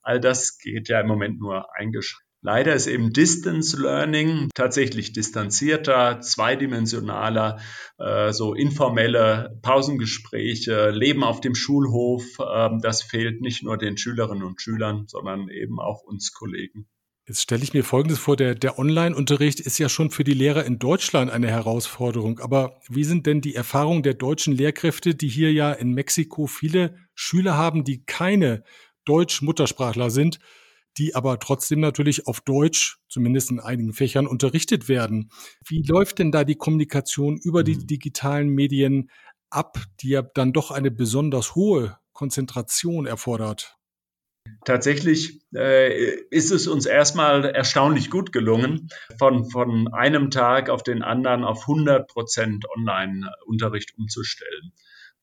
All 0.00 0.20
das 0.20 0.56
geht 0.56 0.88
ja 0.88 1.02
im 1.02 1.06
Moment 1.06 1.38
nur 1.38 1.66
eingeschränkt. 1.76 2.23
Leider 2.46 2.74
ist 2.74 2.88
eben 2.88 3.10
Distance 3.10 3.80
Learning 3.80 4.50
tatsächlich 4.54 5.14
distanzierter, 5.14 6.20
zweidimensionaler, 6.20 7.58
äh, 7.96 8.34
so 8.34 8.52
informelle 8.52 9.58
Pausengespräche, 9.62 10.90
Leben 10.90 11.24
auf 11.24 11.40
dem 11.40 11.54
Schulhof. 11.54 12.22
Äh, 12.38 12.68
das 12.82 13.02
fehlt 13.02 13.40
nicht 13.40 13.62
nur 13.62 13.78
den 13.78 13.96
Schülerinnen 13.96 14.44
und 14.44 14.60
Schülern, 14.60 15.06
sondern 15.06 15.48
eben 15.48 15.80
auch 15.80 16.02
uns 16.02 16.34
Kollegen. 16.34 16.86
Jetzt 17.26 17.40
stelle 17.40 17.62
ich 17.62 17.72
mir 17.72 17.82
Folgendes 17.82 18.18
vor, 18.18 18.36
der, 18.36 18.54
der 18.54 18.78
Online-Unterricht 18.78 19.58
ist 19.58 19.78
ja 19.78 19.88
schon 19.88 20.10
für 20.10 20.24
die 20.24 20.34
Lehrer 20.34 20.66
in 20.66 20.78
Deutschland 20.78 21.30
eine 21.30 21.48
Herausforderung. 21.48 22.40
Aber 22.40 22.78
wie 22.90 23.04
sind 23.04 23.24
denn 23.24 23.40
die 23.40 23.54
Erfahrungen 23.54 24.02
der 24.02 24.12
deutschen 24.12 24.54
Lehrkräfte, 24.54 25.14
die 25.14 25.28
hier 25.28 25.50
ja 25.50 25.72
in 25.72 25.92
Mexiko 25.92 26.46
viele 26.46 26.96
Schüler 27.14 27.56
haben, 27.56 27.84
die 27.84 28.04
keine 28.04 28.64
Deutsch-Muttersprachler 29.06 30.10
sind, 30.10 30.40
die 30.96 31.14
aber 31.14 31.38
trotzdem 31.38 31.80
natürlich 31.80 32.26
auf 32.26 32.40
Deutsch, 32.40 32.98
zumindest 33.08 33.50
in 33.50 33.60
einigen 33.60 33.92
Fächern, 33.92 34.26
unterrichtet 34.26 34.88
werden. 34.88 35.30
Wie 35.66 35.82
läuft 35.82 36.18
denn 36.18 36.32
da 36.32 36.44
die 36.44 36.56
Kommunikation 36.56 37.36
über 37.36 37.64
die 37.64 37.76
mhm. 37.76 37.86
digitalen 37.86 38.48
Medien 38.48 39.10
ab, 39.50 39.78
die 40.00 40.10
ja 40.10 40.22
dann 40.22 40.52
doch 40.52 40.70
eine 40.70 40.90
besonders 40.90 41.54
hohe 41.54 41.98
Konzentration 42.12 43.06
erfordert? 43.06 43.76
Tatsächlich 44.64 45.40
äh, 45.54 46.16
ist 46.30 46.50
es 46.50 46.66
uns 46.66 46.84
erstmal 46.84 47.46
erstaunlich 47.46 48.10
gut 48.10 48.30
gelungen, 48.30 48.90
von, 49.18 49.48
von 49.50 49.92
einem 49.92 50.30
Tag 50.30 50.68
auf 50.68 50.82
den 50.82 51.02
anderen 51.02 51.44
auf 51.44 51.62
100 51.62 52.06
Prozent 52.08 52.66
Online-Unterricht 52.76 53.94
umzustellen. 53.96 54.72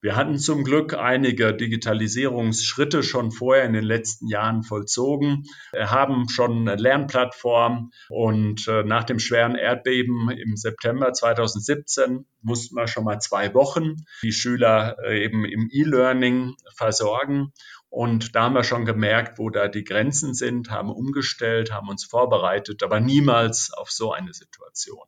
Wir 0.03 0.15
hatten 0.15 0.39
zum 0.39 0.63
Glück 0.63 0.95
einige 0.95 1.53
Digitalisierungsschritte 1.53 3.03
schon 3.03 3.31
vorher 3.31 3.65
in 3.65 3.73
den 3.73 3.83
letzten 3.83 4.27
Jahren 4.27 4.63
vollzogen, 4.63 5.43
wir 5.71 5.91
haben 5.91 6.27
schon 6.27 6.67
eine 6.67 6.81
Lernplattform 6.81 7.91
und 8.09 8.67
äh, 8.67 8.81
nach 8.83 9.03
dem 9.03 9.19
schweren 9.19 9.53
Erdbeben 9.53 10.31
im 10.31 10.57
September 10.57 11.13
2017 11.13 12.25
mussten 12.41 12.75
wir 12.75 12.87
schon 12.87 13.03
mal 13.03 13.19
zwei 13.19 13.53
Wochen 13.53 13.97
die 14.23 14.31
Schüler 14.31 14.97
äh, 15.05 15.23
eben 15.23 15.45
im 15.45 15.69
E-Learning 15.71 16.55
versorgen. 16.75 17.53
Und 17.89 18.35
da 18.35 18.43
haben 18.43 18.55
wir 18.55 18.63
schon 18.63 18.85
gemerkt, 18.85 19.37
wo 19.37 19.51
da 19.51 19.67
die 19.67 19.83
Grenzen 19.83 20.33
sind, 20.33 20.71
haben 20.71 20.89
umgestellt, 20.89 21.71
haben 21.71 21.89
uns 21.89 22.05
vorbereitet, 22.05 22.81
aber 22.81 22.99
niemals 22.99 23.71
auf 23.71 23.91
so 23.91 24.13
eine 24.13 24.33
Situation. 24.33 25.05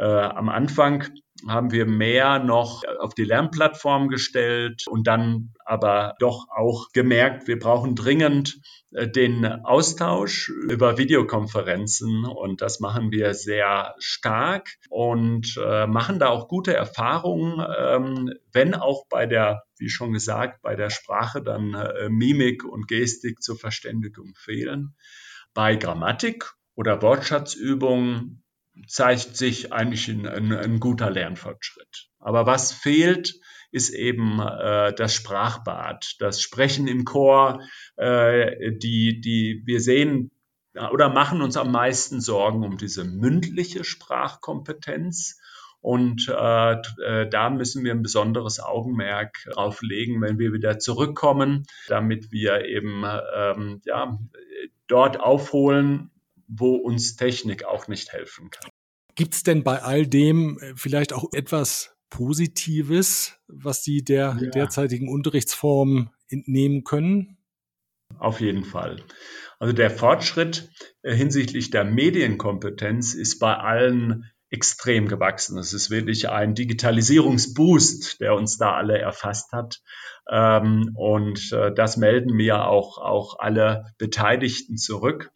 Äh, 0.00 0.04
am 0.04 0.48
Anfang 0.48 1.04
haben 1.46 1.72
wir 1.72 1.84
mehr 1.84 2.38
noch 2.38 2.84
auf 3.00 3.12
die 3.12 3.24
Lernplattform 3.24 4.08
gestellt 4.08 4.84
und 4.88 5.06
dann 5.06 5.52
aber 5.66 6.14
doch 6.20 6.46
auch 6.48 6.88
gemerkt, 6.94 7.48
wir 7.48 7.58
brauchen 7.58 7.94
dringend 7.96 8.62
äh, 8.92 9.06
den 9.06 9.44
Austausch 9.44 10.48
über 10.48 10.96
Videokonferenzen 10.96 12.24
und 12.24 12.62
das 12.62 12.80
machen 12.80 13.12
wir 13.12 13.34
sehr 13.34 13.94
stark 13.98 14.70
und 14.88 15.60
äh, 15.62 15.86
machen 15.86 16.18
da 16.18 16.28
auch 16.28 16.48
gute 16.48 16.72
Erfahrungen, 16.72 17.62
ähm, 17.78 18.32
wenn 18.52 18.74
auch 18.74 19.04
bei 19.10 19.26
der, 19.26 19.64
wie 19.76 19.90
schon 19.90 20.14
gesagt, 20.14 20.62
bei 20.62 20.76
der 20.76 20.88
Sprache 20.88 21.42
dann 21.42 21.74
äh, 21.74 22.08
Mimik 22.08 22.64
und 22.64 22.88
Gestik 22.88 23.42
zur 23.42 23.58
Verständigung 23.58 24.32
fehlen. 24.34 24.96
Bei 25.52 25.76
Grammatik 25.76 26.54
oder 26.74 27.02
Wortschatzübungen 27.02 28.42
zeigt 28.86 29.36
sich 29.36 29.72
eigentlich 29.72 30.08
ein, 30.08 30.26
ein, 30.26 30.52
ein 30.52 30.80
guter 30.80 31.10
Lernfortschritt. 31.10 32.08
Aber 32.18 32.46
was 32.46 32.72
fehlt, 32.72 33.34
ist 33.72 33.90
eben 33.90 34.40
äh, 34.40 34.92
das 34.94 35.14
Sprachbad, 35.14 36.16
das 36.18 36.40
Sprechen 36.40 36.88
im 36.88 37.04
Chor, 37.04 37.62
äh, 37.96 38.72
die, 38.76 39.20
die 39.20 39.62
wir 39.64 39.80
sehen 39.80 40.30
oder 40.92 41.08
machen 41.08 41.42
uns 41.42 41.56
am 41.56 41.72
meisten 41.72 42.20
Sorgen 42.20 42.64
um 42.64 42.76
diese 42.76 43.04
mündliche 43.04 43.84
Sprachkompetenz. 43.84 45.40
Und 45.82 46.28
äh, 46.28 46.72
äh, 46.72 47.28
da 47.28 47.48
müssen 47.48 47.84
wir 47.84 47.92
ein 47.92 48.02
besonderes 48.02 48.60
Augenmerk 48.60 49.38
drauf 49.50 49.80
legen, 49.82 50.20
wenn 50.20 50.38
wir 50.38 50.52
wieder 50.52 50.78
zurückkommen, 50.78 51.64
damit 51.88 52.30
wir 52.30 52.66
eben 52.66 53.02
ähm, 53.34 53.80
ja, 53.84 54.18
dort 54.88 55.18
aufholen, 55.18 56.10
wo 56.50 56.74
uns 56.74 57.16
Technik 57.16 57.64
auch 57.64 57.88
nicht 57.88 58.12
helfen 58.12 58.50
kann. 58.50 58.70
Gibt 59.14 59.34
es 59.34 59.42
denn 59.42 59.62
bei 59.62 59.82
all 59.82 60.06
dem 60.06 60.58
äh, 60.60 60.72
vielleicht 60.76 61.12
auch 61.12 61.32
etwas 61.32 61.94
Positives, 62.10 63.38
was 63.46 63.84
Sie 63.84 64.02
der 64.02 64.36
ja. 64.40 64.50
derzeitigen 64.50 65.08
Unterrichtsform 65.08 66.10
entnehmen 66.28 66.84
können? 66.84 67.38
Auf 68.18 68.40
jeden 68.40 68.64
Fall. 68.64 69.02
Also 69.58 69.72
der 69.72 69.90
Fortschritt 69.90 70.70
äh, 71.02 71.14
hinsichtlich 71.14 71.70
der 71.70 71.84
Medienkompetenz 71.84 73.14
ist 73.14 73.38
bei 73.38 73.54
allen 73.56 74.30
extrem 74.50 75.06
gewachsen. 75.06 75.58
Es 75.58 75.72
ist 75.72 75.90
wirklich 75.90 76.28
ein 76.28 76.54
Digitalisierungsboost, 76.54 78.20
der 78.20 78.34
uns 78.34 78.58
da 78.58 78.72
alle 78.72 78.98
erfasst 78.98 79.52
hat. 79.52 79.80
Ähm, 80.28 80.90
und 80.94 81.52
äh, 81.52 81.72
das 81.72 81.96
melden 81.96 82.34
mir 82.34 82.66
auch, 82.66 82.98
auch 82.98 83.38
alle 83.38 83.92
Beteiligten 83.98 84.76
zurück. 84.76 85.30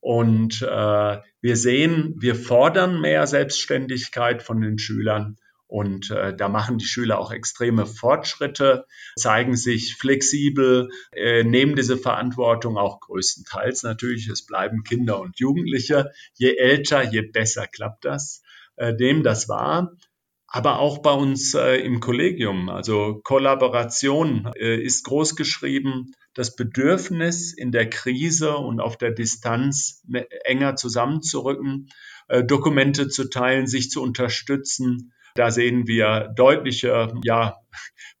Und 0.00 0.62
äh, 0.62 1.18
wir 1.40 1.56
sehen, 1.56 2.14
wir 2.18 2.34
fordern 2.34 3.00
mehr 3.00 3.26
Selbstständigkeit 3.26 4.42
von 4.42 4.60
den 4.60 4.78
Schülern. 4.78 5.36
Und 5.68 6.12
äh, 6.12 6.34
da 6.34 6.48
machen 6.48 6.78
die 6.78 6.84
Schüler 6.84 7.18
auch 7.18 7.32
extreme 7.32 7.86
Fortschritte, 7.86 8.86
zeigen 9.16 9.56
sich 9.56 9.96
flexibel, 9.96 10.90
äh, 11.10 11.42
nehmen 11.42 11.74
diese 11.74 11.96
Verantwortung 11.96 12.78
auch 12.78 13.00
größtenteils 13.00 13.82
natürlich. 13.82 14.28
Es 14.28 14.46
bleiben 14.46 14.84
Kinder 14.84 15.18
und 15.20 15.40
Jugendliche. 15.40 16.12
Je 16.34 16.54
älter, 16.56 17.02
je 17.02 17.22
besser 17.22 17.66
klappt 17.66 18.04
das. 18.04 18.42
Äh, 18.76 18.94
dem 18.94 19.24
das 19.24 19.48
war 19.48 19.92
aber 20.56 20.78
auch 20.78 21.02
bei 21.02 21.12
uns 21.12 21.52
äh, 21.52 21.76
im 21.82 22.00
Kollegium. 22.00 22.70
Also 22.70 23.20
Kollaboration 23.22 24.50
äh, 24.56 24.80
ist 24.80 25.04
groß 25.04 25.36
geschrieben. 25.36 26.14
Das 26.32 26.56
Bedürfnis 26.56 27.52
in 27.52 27.72
der 27.72 27.90
Krise 27.90 28.56
und 28.56 28.80
auf 28.80 28.96
der 28.96 29.10
Distanz 29.10 30.02
enger 30.44 30.74
zusammenzurücken, 30.76 31.90
äh, 32.28 32.42
Dokumente 32.42 33.08
zu 33.08 33.28
teilen, 33.28 33.66
sich 33.66 33.90
zu 33.90 34.00
unterstützen. 34.02 35.12
Da 35.34 35.50
sehen 35.50 35.86
wir 35.86 36.32
deutliche, 36.34 37.12
ja, 37.22 37.58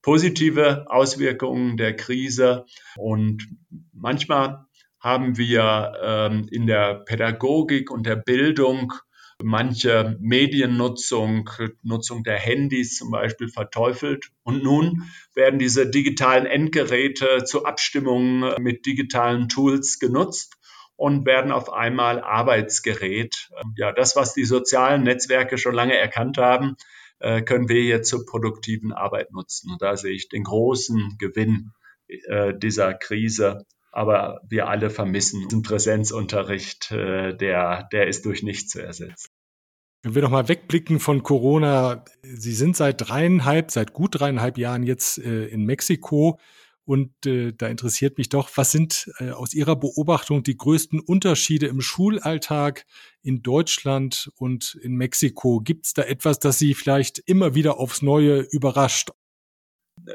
positive 0.02 0.84
Auswirkungen 0.90 1.78
der 1.78 1.96
Krise. 1.96 2.66
Und 2.98 3.48
manchmal 3.94 4.66
haben 5.00 5.38
wir 5.38 5.94
ähm, 6.02 6.48
in 6.50 6.66
der 6.66 6.96
Pädagogik 6.96 7.90
und 7.90 8.04
der 8.04 8.16
Bildung 8.16 8.92
manche 9.42 10.16
Mediennutzung, 10.20 11.50
Nutzung 11.82 12.24
der 12.24 12.38
Handys 12.38 12.96
zum 12.96 13.10
Beispiel 13.10 13.48
verteufelt. 13.48 14.30
Und 14.42 14.62
nun 14.62 15.10
werden 15.34 15.58
diese 15.58 15.88
digitalen 15.88 16.46
Endgeräte 16.46 17.44
zu 17.44 17.64
Abstimmungen 17.64 18.62
mit 18.62 18.86
digitalen 18.86 19.48
Tools 19.48 19.98
genutzt 19.98 20.56
und 20.96 21.26
werden 21.26 21.52
auf 21.52 21.72
einmal 21.72 22.20
Arbeitsgerät. 22.20 23.50
Ja, 23.76 23.92
das, 23.92 24.16
was 24.16 24.34
die 24.34 24.44
sozialen 24.44 25.02
Netzwerke 25.02 25.58
schon 25.58 25.74
lange 25.74 25.96
erkannt 25.96 26.38
haben, 26.38 26.76
äh, 27.18 27.42
können 27.42 27.68
wir 27.68 27.82
jetzt 27.82 28.08
zur 28.08 28.24
produktiven 28.24 28.92
Arbeit 28.92 29.32
nutzen. 29.32 29.70
Und 29.70 29.82
da 29.82 29.96
sehe 29.96 30.12
ich 30.12 30.28
den 30.28 30.44
großen 30.44 31.16
Gewinn 31.18 31.72
äh, 32.08 32.54
dieser 32.56 32.94
Krise 32.94 33.66
aber 33.96 34.42
wir 34.46 34.68
alle 34.68 34.90
vermissen 34.90 35.48
den 35.48 35.62
Präsenzunterricht, 35.62 36.90
äh, 36.92 37.34
der, 37.34 37.88
der 37.92 38.08
ist 38.08 38.26
durch 38.26 38.42
nichts 38.42 38.68
zu 38.68 38.82
ersetzen. 38.82 39.30
Wenn 40.02 40.14
wir 40.14 40.22
nochmal 40.22 40.48
wegblicken 40.48 41.00
von 41.00 41.22
Corona, 41.22 42.04
Sie 42.22 42.52
sind 42.52 42.76
seit 42.76 43.08
dreieinhalb, 43.08 43.70
seit 43.70 43.94
gut 43.94 44.20
dreieinhalb 44.20 44.58
Jahren 44.58 44.82
jetzt 44.82 45.18
äh, 45.18 45.46
in 45.46 45.64
Mexiko. 45.64 46.38
Und 46.84 47.26
äh, 47.26 47.52
da 47.52 47.68
interessiert 47.68 48.18
mich 48.18 48.28
doch, 48.28 48.50
was 48.54 48.70
sind 48.70 49.10
äh, 49.18 49.30
aus 49.30 49.54
Ihrer 49.54 49.76
Beobachtung 49.76 50.42
die 50.42 50.56
größten 50.56 51.00
Unterschiede 51.00 51.66
im 51.66 51.80
Schulalltag 51.80 52.84
in 53.22 53.42
Deutschland 53.42 54.30
und 54.36 54.78
in 54.82 54.94
Mexiko? 54.94 55.60
Gibt 55.60 55.86
es 55.86 55.94
da 55.94 56.02
etwas, 56.02 56.38
das 56.38 56.58
Sie 56.58 56.74
vielleicht 56.74 57.18
immer 57.18 57.54
wieder 57.54 57.80
aufs 57.80 58.02
Neue 58.02 58.40
überrascht? 58.40 59.10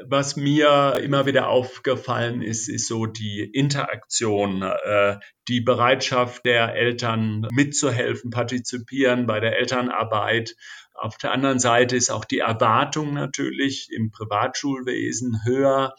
Was 0.06 0.36
mir 0.36 1.00
immer 1.02 1.26
wieder 1.26 1.48
aufgefallen 1.48 2.40
ist, 2.40 2.68
ist 2.68 2.86
so 2.86 3.06
die 3.06 3.40
Interaktion, 3.40 4.62
äh, 4.62 5.18
die 5.48 5.60
Bereitschaft 5.60 6.44
der 6.44 6.74
Eltern 6.74 7.48
mitzuhelfen, 7.50 8.30
partizipieren 8.30 9.26
bei 9.26 9.40
der 9.40 9.58
Elternarbeit. 9.58 10.54
Auf 10.94 11.18
der 11.18 11.32
anderen 11.32 11.58
Seite 11.58 11.96
ist 11.96 12.10
auch 12.10 12.24
die 12.24 12.38
Erwartung 12.38 13.12
natürlich 13.14 13.88
im 13.90 14.12
Privatschulwesen 14.12 15.44
höher. 15.44 15.94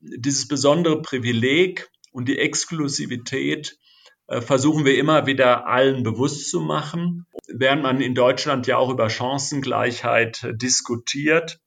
Dieses 0.00 0.46
besondere 0.46 1.00
Privileg 1.00 1.88
und 2.12 2.28
die 2.28 2.38
Exklusivität 2.38 3.78
äh, 4.26 4.42
versuchen 4.42 4.84
wir 4.84 4.98
immer 4.98 5.26
wieder 5.26 5.66
allen 5.66 6.02
bewusst 6.02 6.50
zu 6.50 6.60
machen. 6.60 7.26
Während 7.48 7.82
man 7.82 8.00
in 8.02 8.14
Deutschland 8.14 8.66
ja 8.66 8.76
auch 8.76 8.90
über 8.90 9.08
Chancengleichheit 9.08 10.46
diskutiert, 10.52 11.58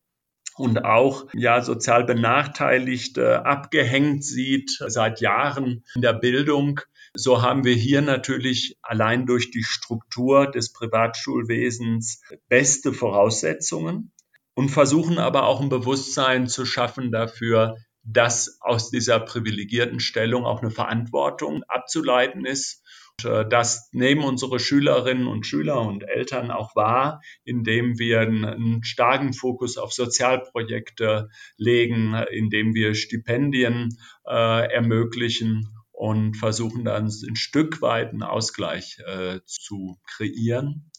und 0.56 0.84
auch 0.86 1.28
ja 1.34 1.62
sozial 1.62 2.04
benachteiligte 2.04 3.46
abgehängt 3.46 4.24
sieht 4.24 4.72
seit 4.88 5.22
Jahren 5.22 5.84
in 5.96 6.02
der 6.02 6.14
Bildung. 6.14 6.82
So 7.14 7.42
haben 7.42 7.64
wir 7.64 7.74
hier 7.74 8.02
natürlich 8.02 8.78
allein 8.82 9.26
durch 9.26 9.52
die 9.52 9.64
Struktur 9.64 10.50
des 10.50 10.72
Privatschulwesens 10.72 12.22
beste 12.48 12.94
Voraussetzungen 12.94 14.12
und 14.54 14.70
versuchen 14.70 15.18
aber 15.18 15.44
auch 15.44 15.62
ein 15.62 15.70
Bewusstsein 15.70 16.48
zu 16.48 16.66
schaffen 16.66 17.12
dafür, 17.12 17.78
dass 18.04 18.58
aus 18.62 18.90
dieser 18.90 19.20
privilegierten 19.20 20.00
Stellung 20.00 20.46
auch 20.46 20.62
eine 20.62 20.72
Verantwortung 20.72 21.64
abzuleiten 21.68 22.46
ist 22.46 22.84
äh, 23.26 23.46
das 23.48 23.90
nehmen 23.92 24.24
unsere 24.24 24.60
Schülerinnen 24.60 25.28
und 25.28 25.46
Schüler 25.46 25.82
und 25.82 26.04
Eltern 26.04 26.52
auch 26.52 26.76
wahr, 26.76 27.22
indem 27.44 28.00
wir 28.00 28.22
einen 28.22 28.84
starken 28.84 29.34
Fokus 29.34 29.78
auf 29.78 29.94
Sozialprojekte 29.94 31.30
legen, 31.58 32.14
indem 32.32 32.74
wir 32.74 32.96
Stipendien 32.96 33.98
äh, 34.26 34.72
ermöglichen 34.72 35.68
und 35.92 36.36
versuchen 36.36 36.84
dann 36.86 37.06
ein 37.06 37.36
Stück 37.36 37.82
weit 37.82 38.10
einen 38.10 38.24
Ausgleich 38.24 38.98
äh, 39.06 39.40
zu 39.46 40.00
kreieren. 40.08 40.91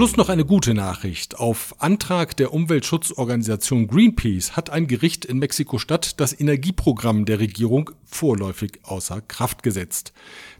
Schluss 0.00 0.16
noch 0.16 0.30
eine 0.30 0.46
gute 0.46 0.72
Nachricht. 0.72 1.38
Auf 1.38 1.74
Antrag 1.76 2.34
der 2.38 2.54
Umweltschutzorganisation 2.54 3.86
Greenpeace 3.86 4.56
hat 4.56 4.70
ein 4.70 4.86
Gericht 4.86 5.26
in 5.26 5.38
Mexiko-Stadt 5.38 6.18
das 6.18 6.40
Energieprogramm 6.40 7.26
der 7.26 7.38
Regierung 7.38 7.90
vorläufig 8.06 8.80
außer 8.82 9.20
Kraft 9.20 9.62
gesetzt. 9.62 10.14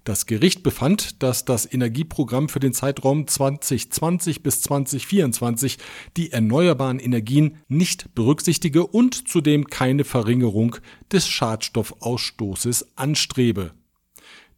Das 0.05 0.27
Gericht 0.27 0.63
befand, 0.63 1.23
dass 1.23 1.47
das 1.47 1.65
Energieprogramm 1.73 2.51
für 2.51 2.61
den 2.61 2.75
Zeitraum 2.75 3.27
2020 3.27 4.43
bis 4.43 4.61
2024 4.61 5.79
die 6.19 6.33
erneuerbaren 6.33 6.99
Energien 6.99 7.57
nicht 7.67 8.15
berücksichtige 8.15 8.87
und 8.87 9.27
zudem 9.27 9.69
keine 9.69 10.05
Verringerung 10.05 10.77
des 11.11 11.27
Schadstoffausstoßes 11.27 12.89
anstrebe. 12.95 13.73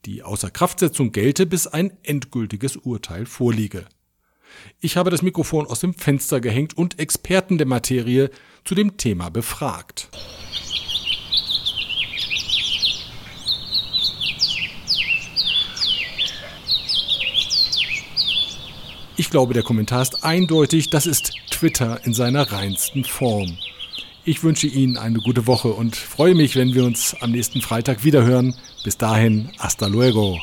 Die 0.06 0.24
Außerkraftsetzung 0.24 1.12
gelte, 1.12 1.46
bis 1.46 1.68
ein 1.68 1.92
endgültiges 2.02 2.76
Urteil 2.78 3.26
vorliege. 3.26 3.86
Ich 4.80 4.96
habe 4.96 5.10
das 5.10 5.22
Mikrofon 5.22 5.66
aus 5.66 5.80
dem 5.80 5.94
Fenster 5.94 6.40
gehängt 6.40 6.76
und 6.76 6.98
Experten 6.98 7.58
der 7.58 7.66
Materie 7.66 8.30
zu 8.64 8.74
dem 8.74 8.96
Thema 8.96 9.30
befragt. 9.30 10.08
Ich 19.16 19.30
glaube, 19.30 19.54
der 19.54 19.62
Kommentar 19.62 20.02
ist 20.02 20.24
eindeutig, 20.24 20.90
das 20.90 21.06
ist 21.06 21.32
Twitter 21.50 22.04
in 22.04 22.14
seiner 22.14 22.50
reinsten 22.50 23.04
Form. 23.04 23.58
Ich 24.24 24.42
wünsche 24.42 24.66
Ihnen 24.66 24.96
eine 24.96 25.18
gute 25.18 25.46
Woche 25.46 25.68
und 25.68 25.96
freue 25.96 26.34
mich, 26.34 26.56
wenn 26.56 26.74
wir 26.74 26.84
uns 26.84 27.16
am 27.20 27.32
nächsten 27.32 27.60
Freitag 27.60 28.04
wiederhören. 28.04 28.54
Bis 28.84 28.96
dahin, 28.96 29.50
hasta 29.58 29.86
luego. 29.86 30.40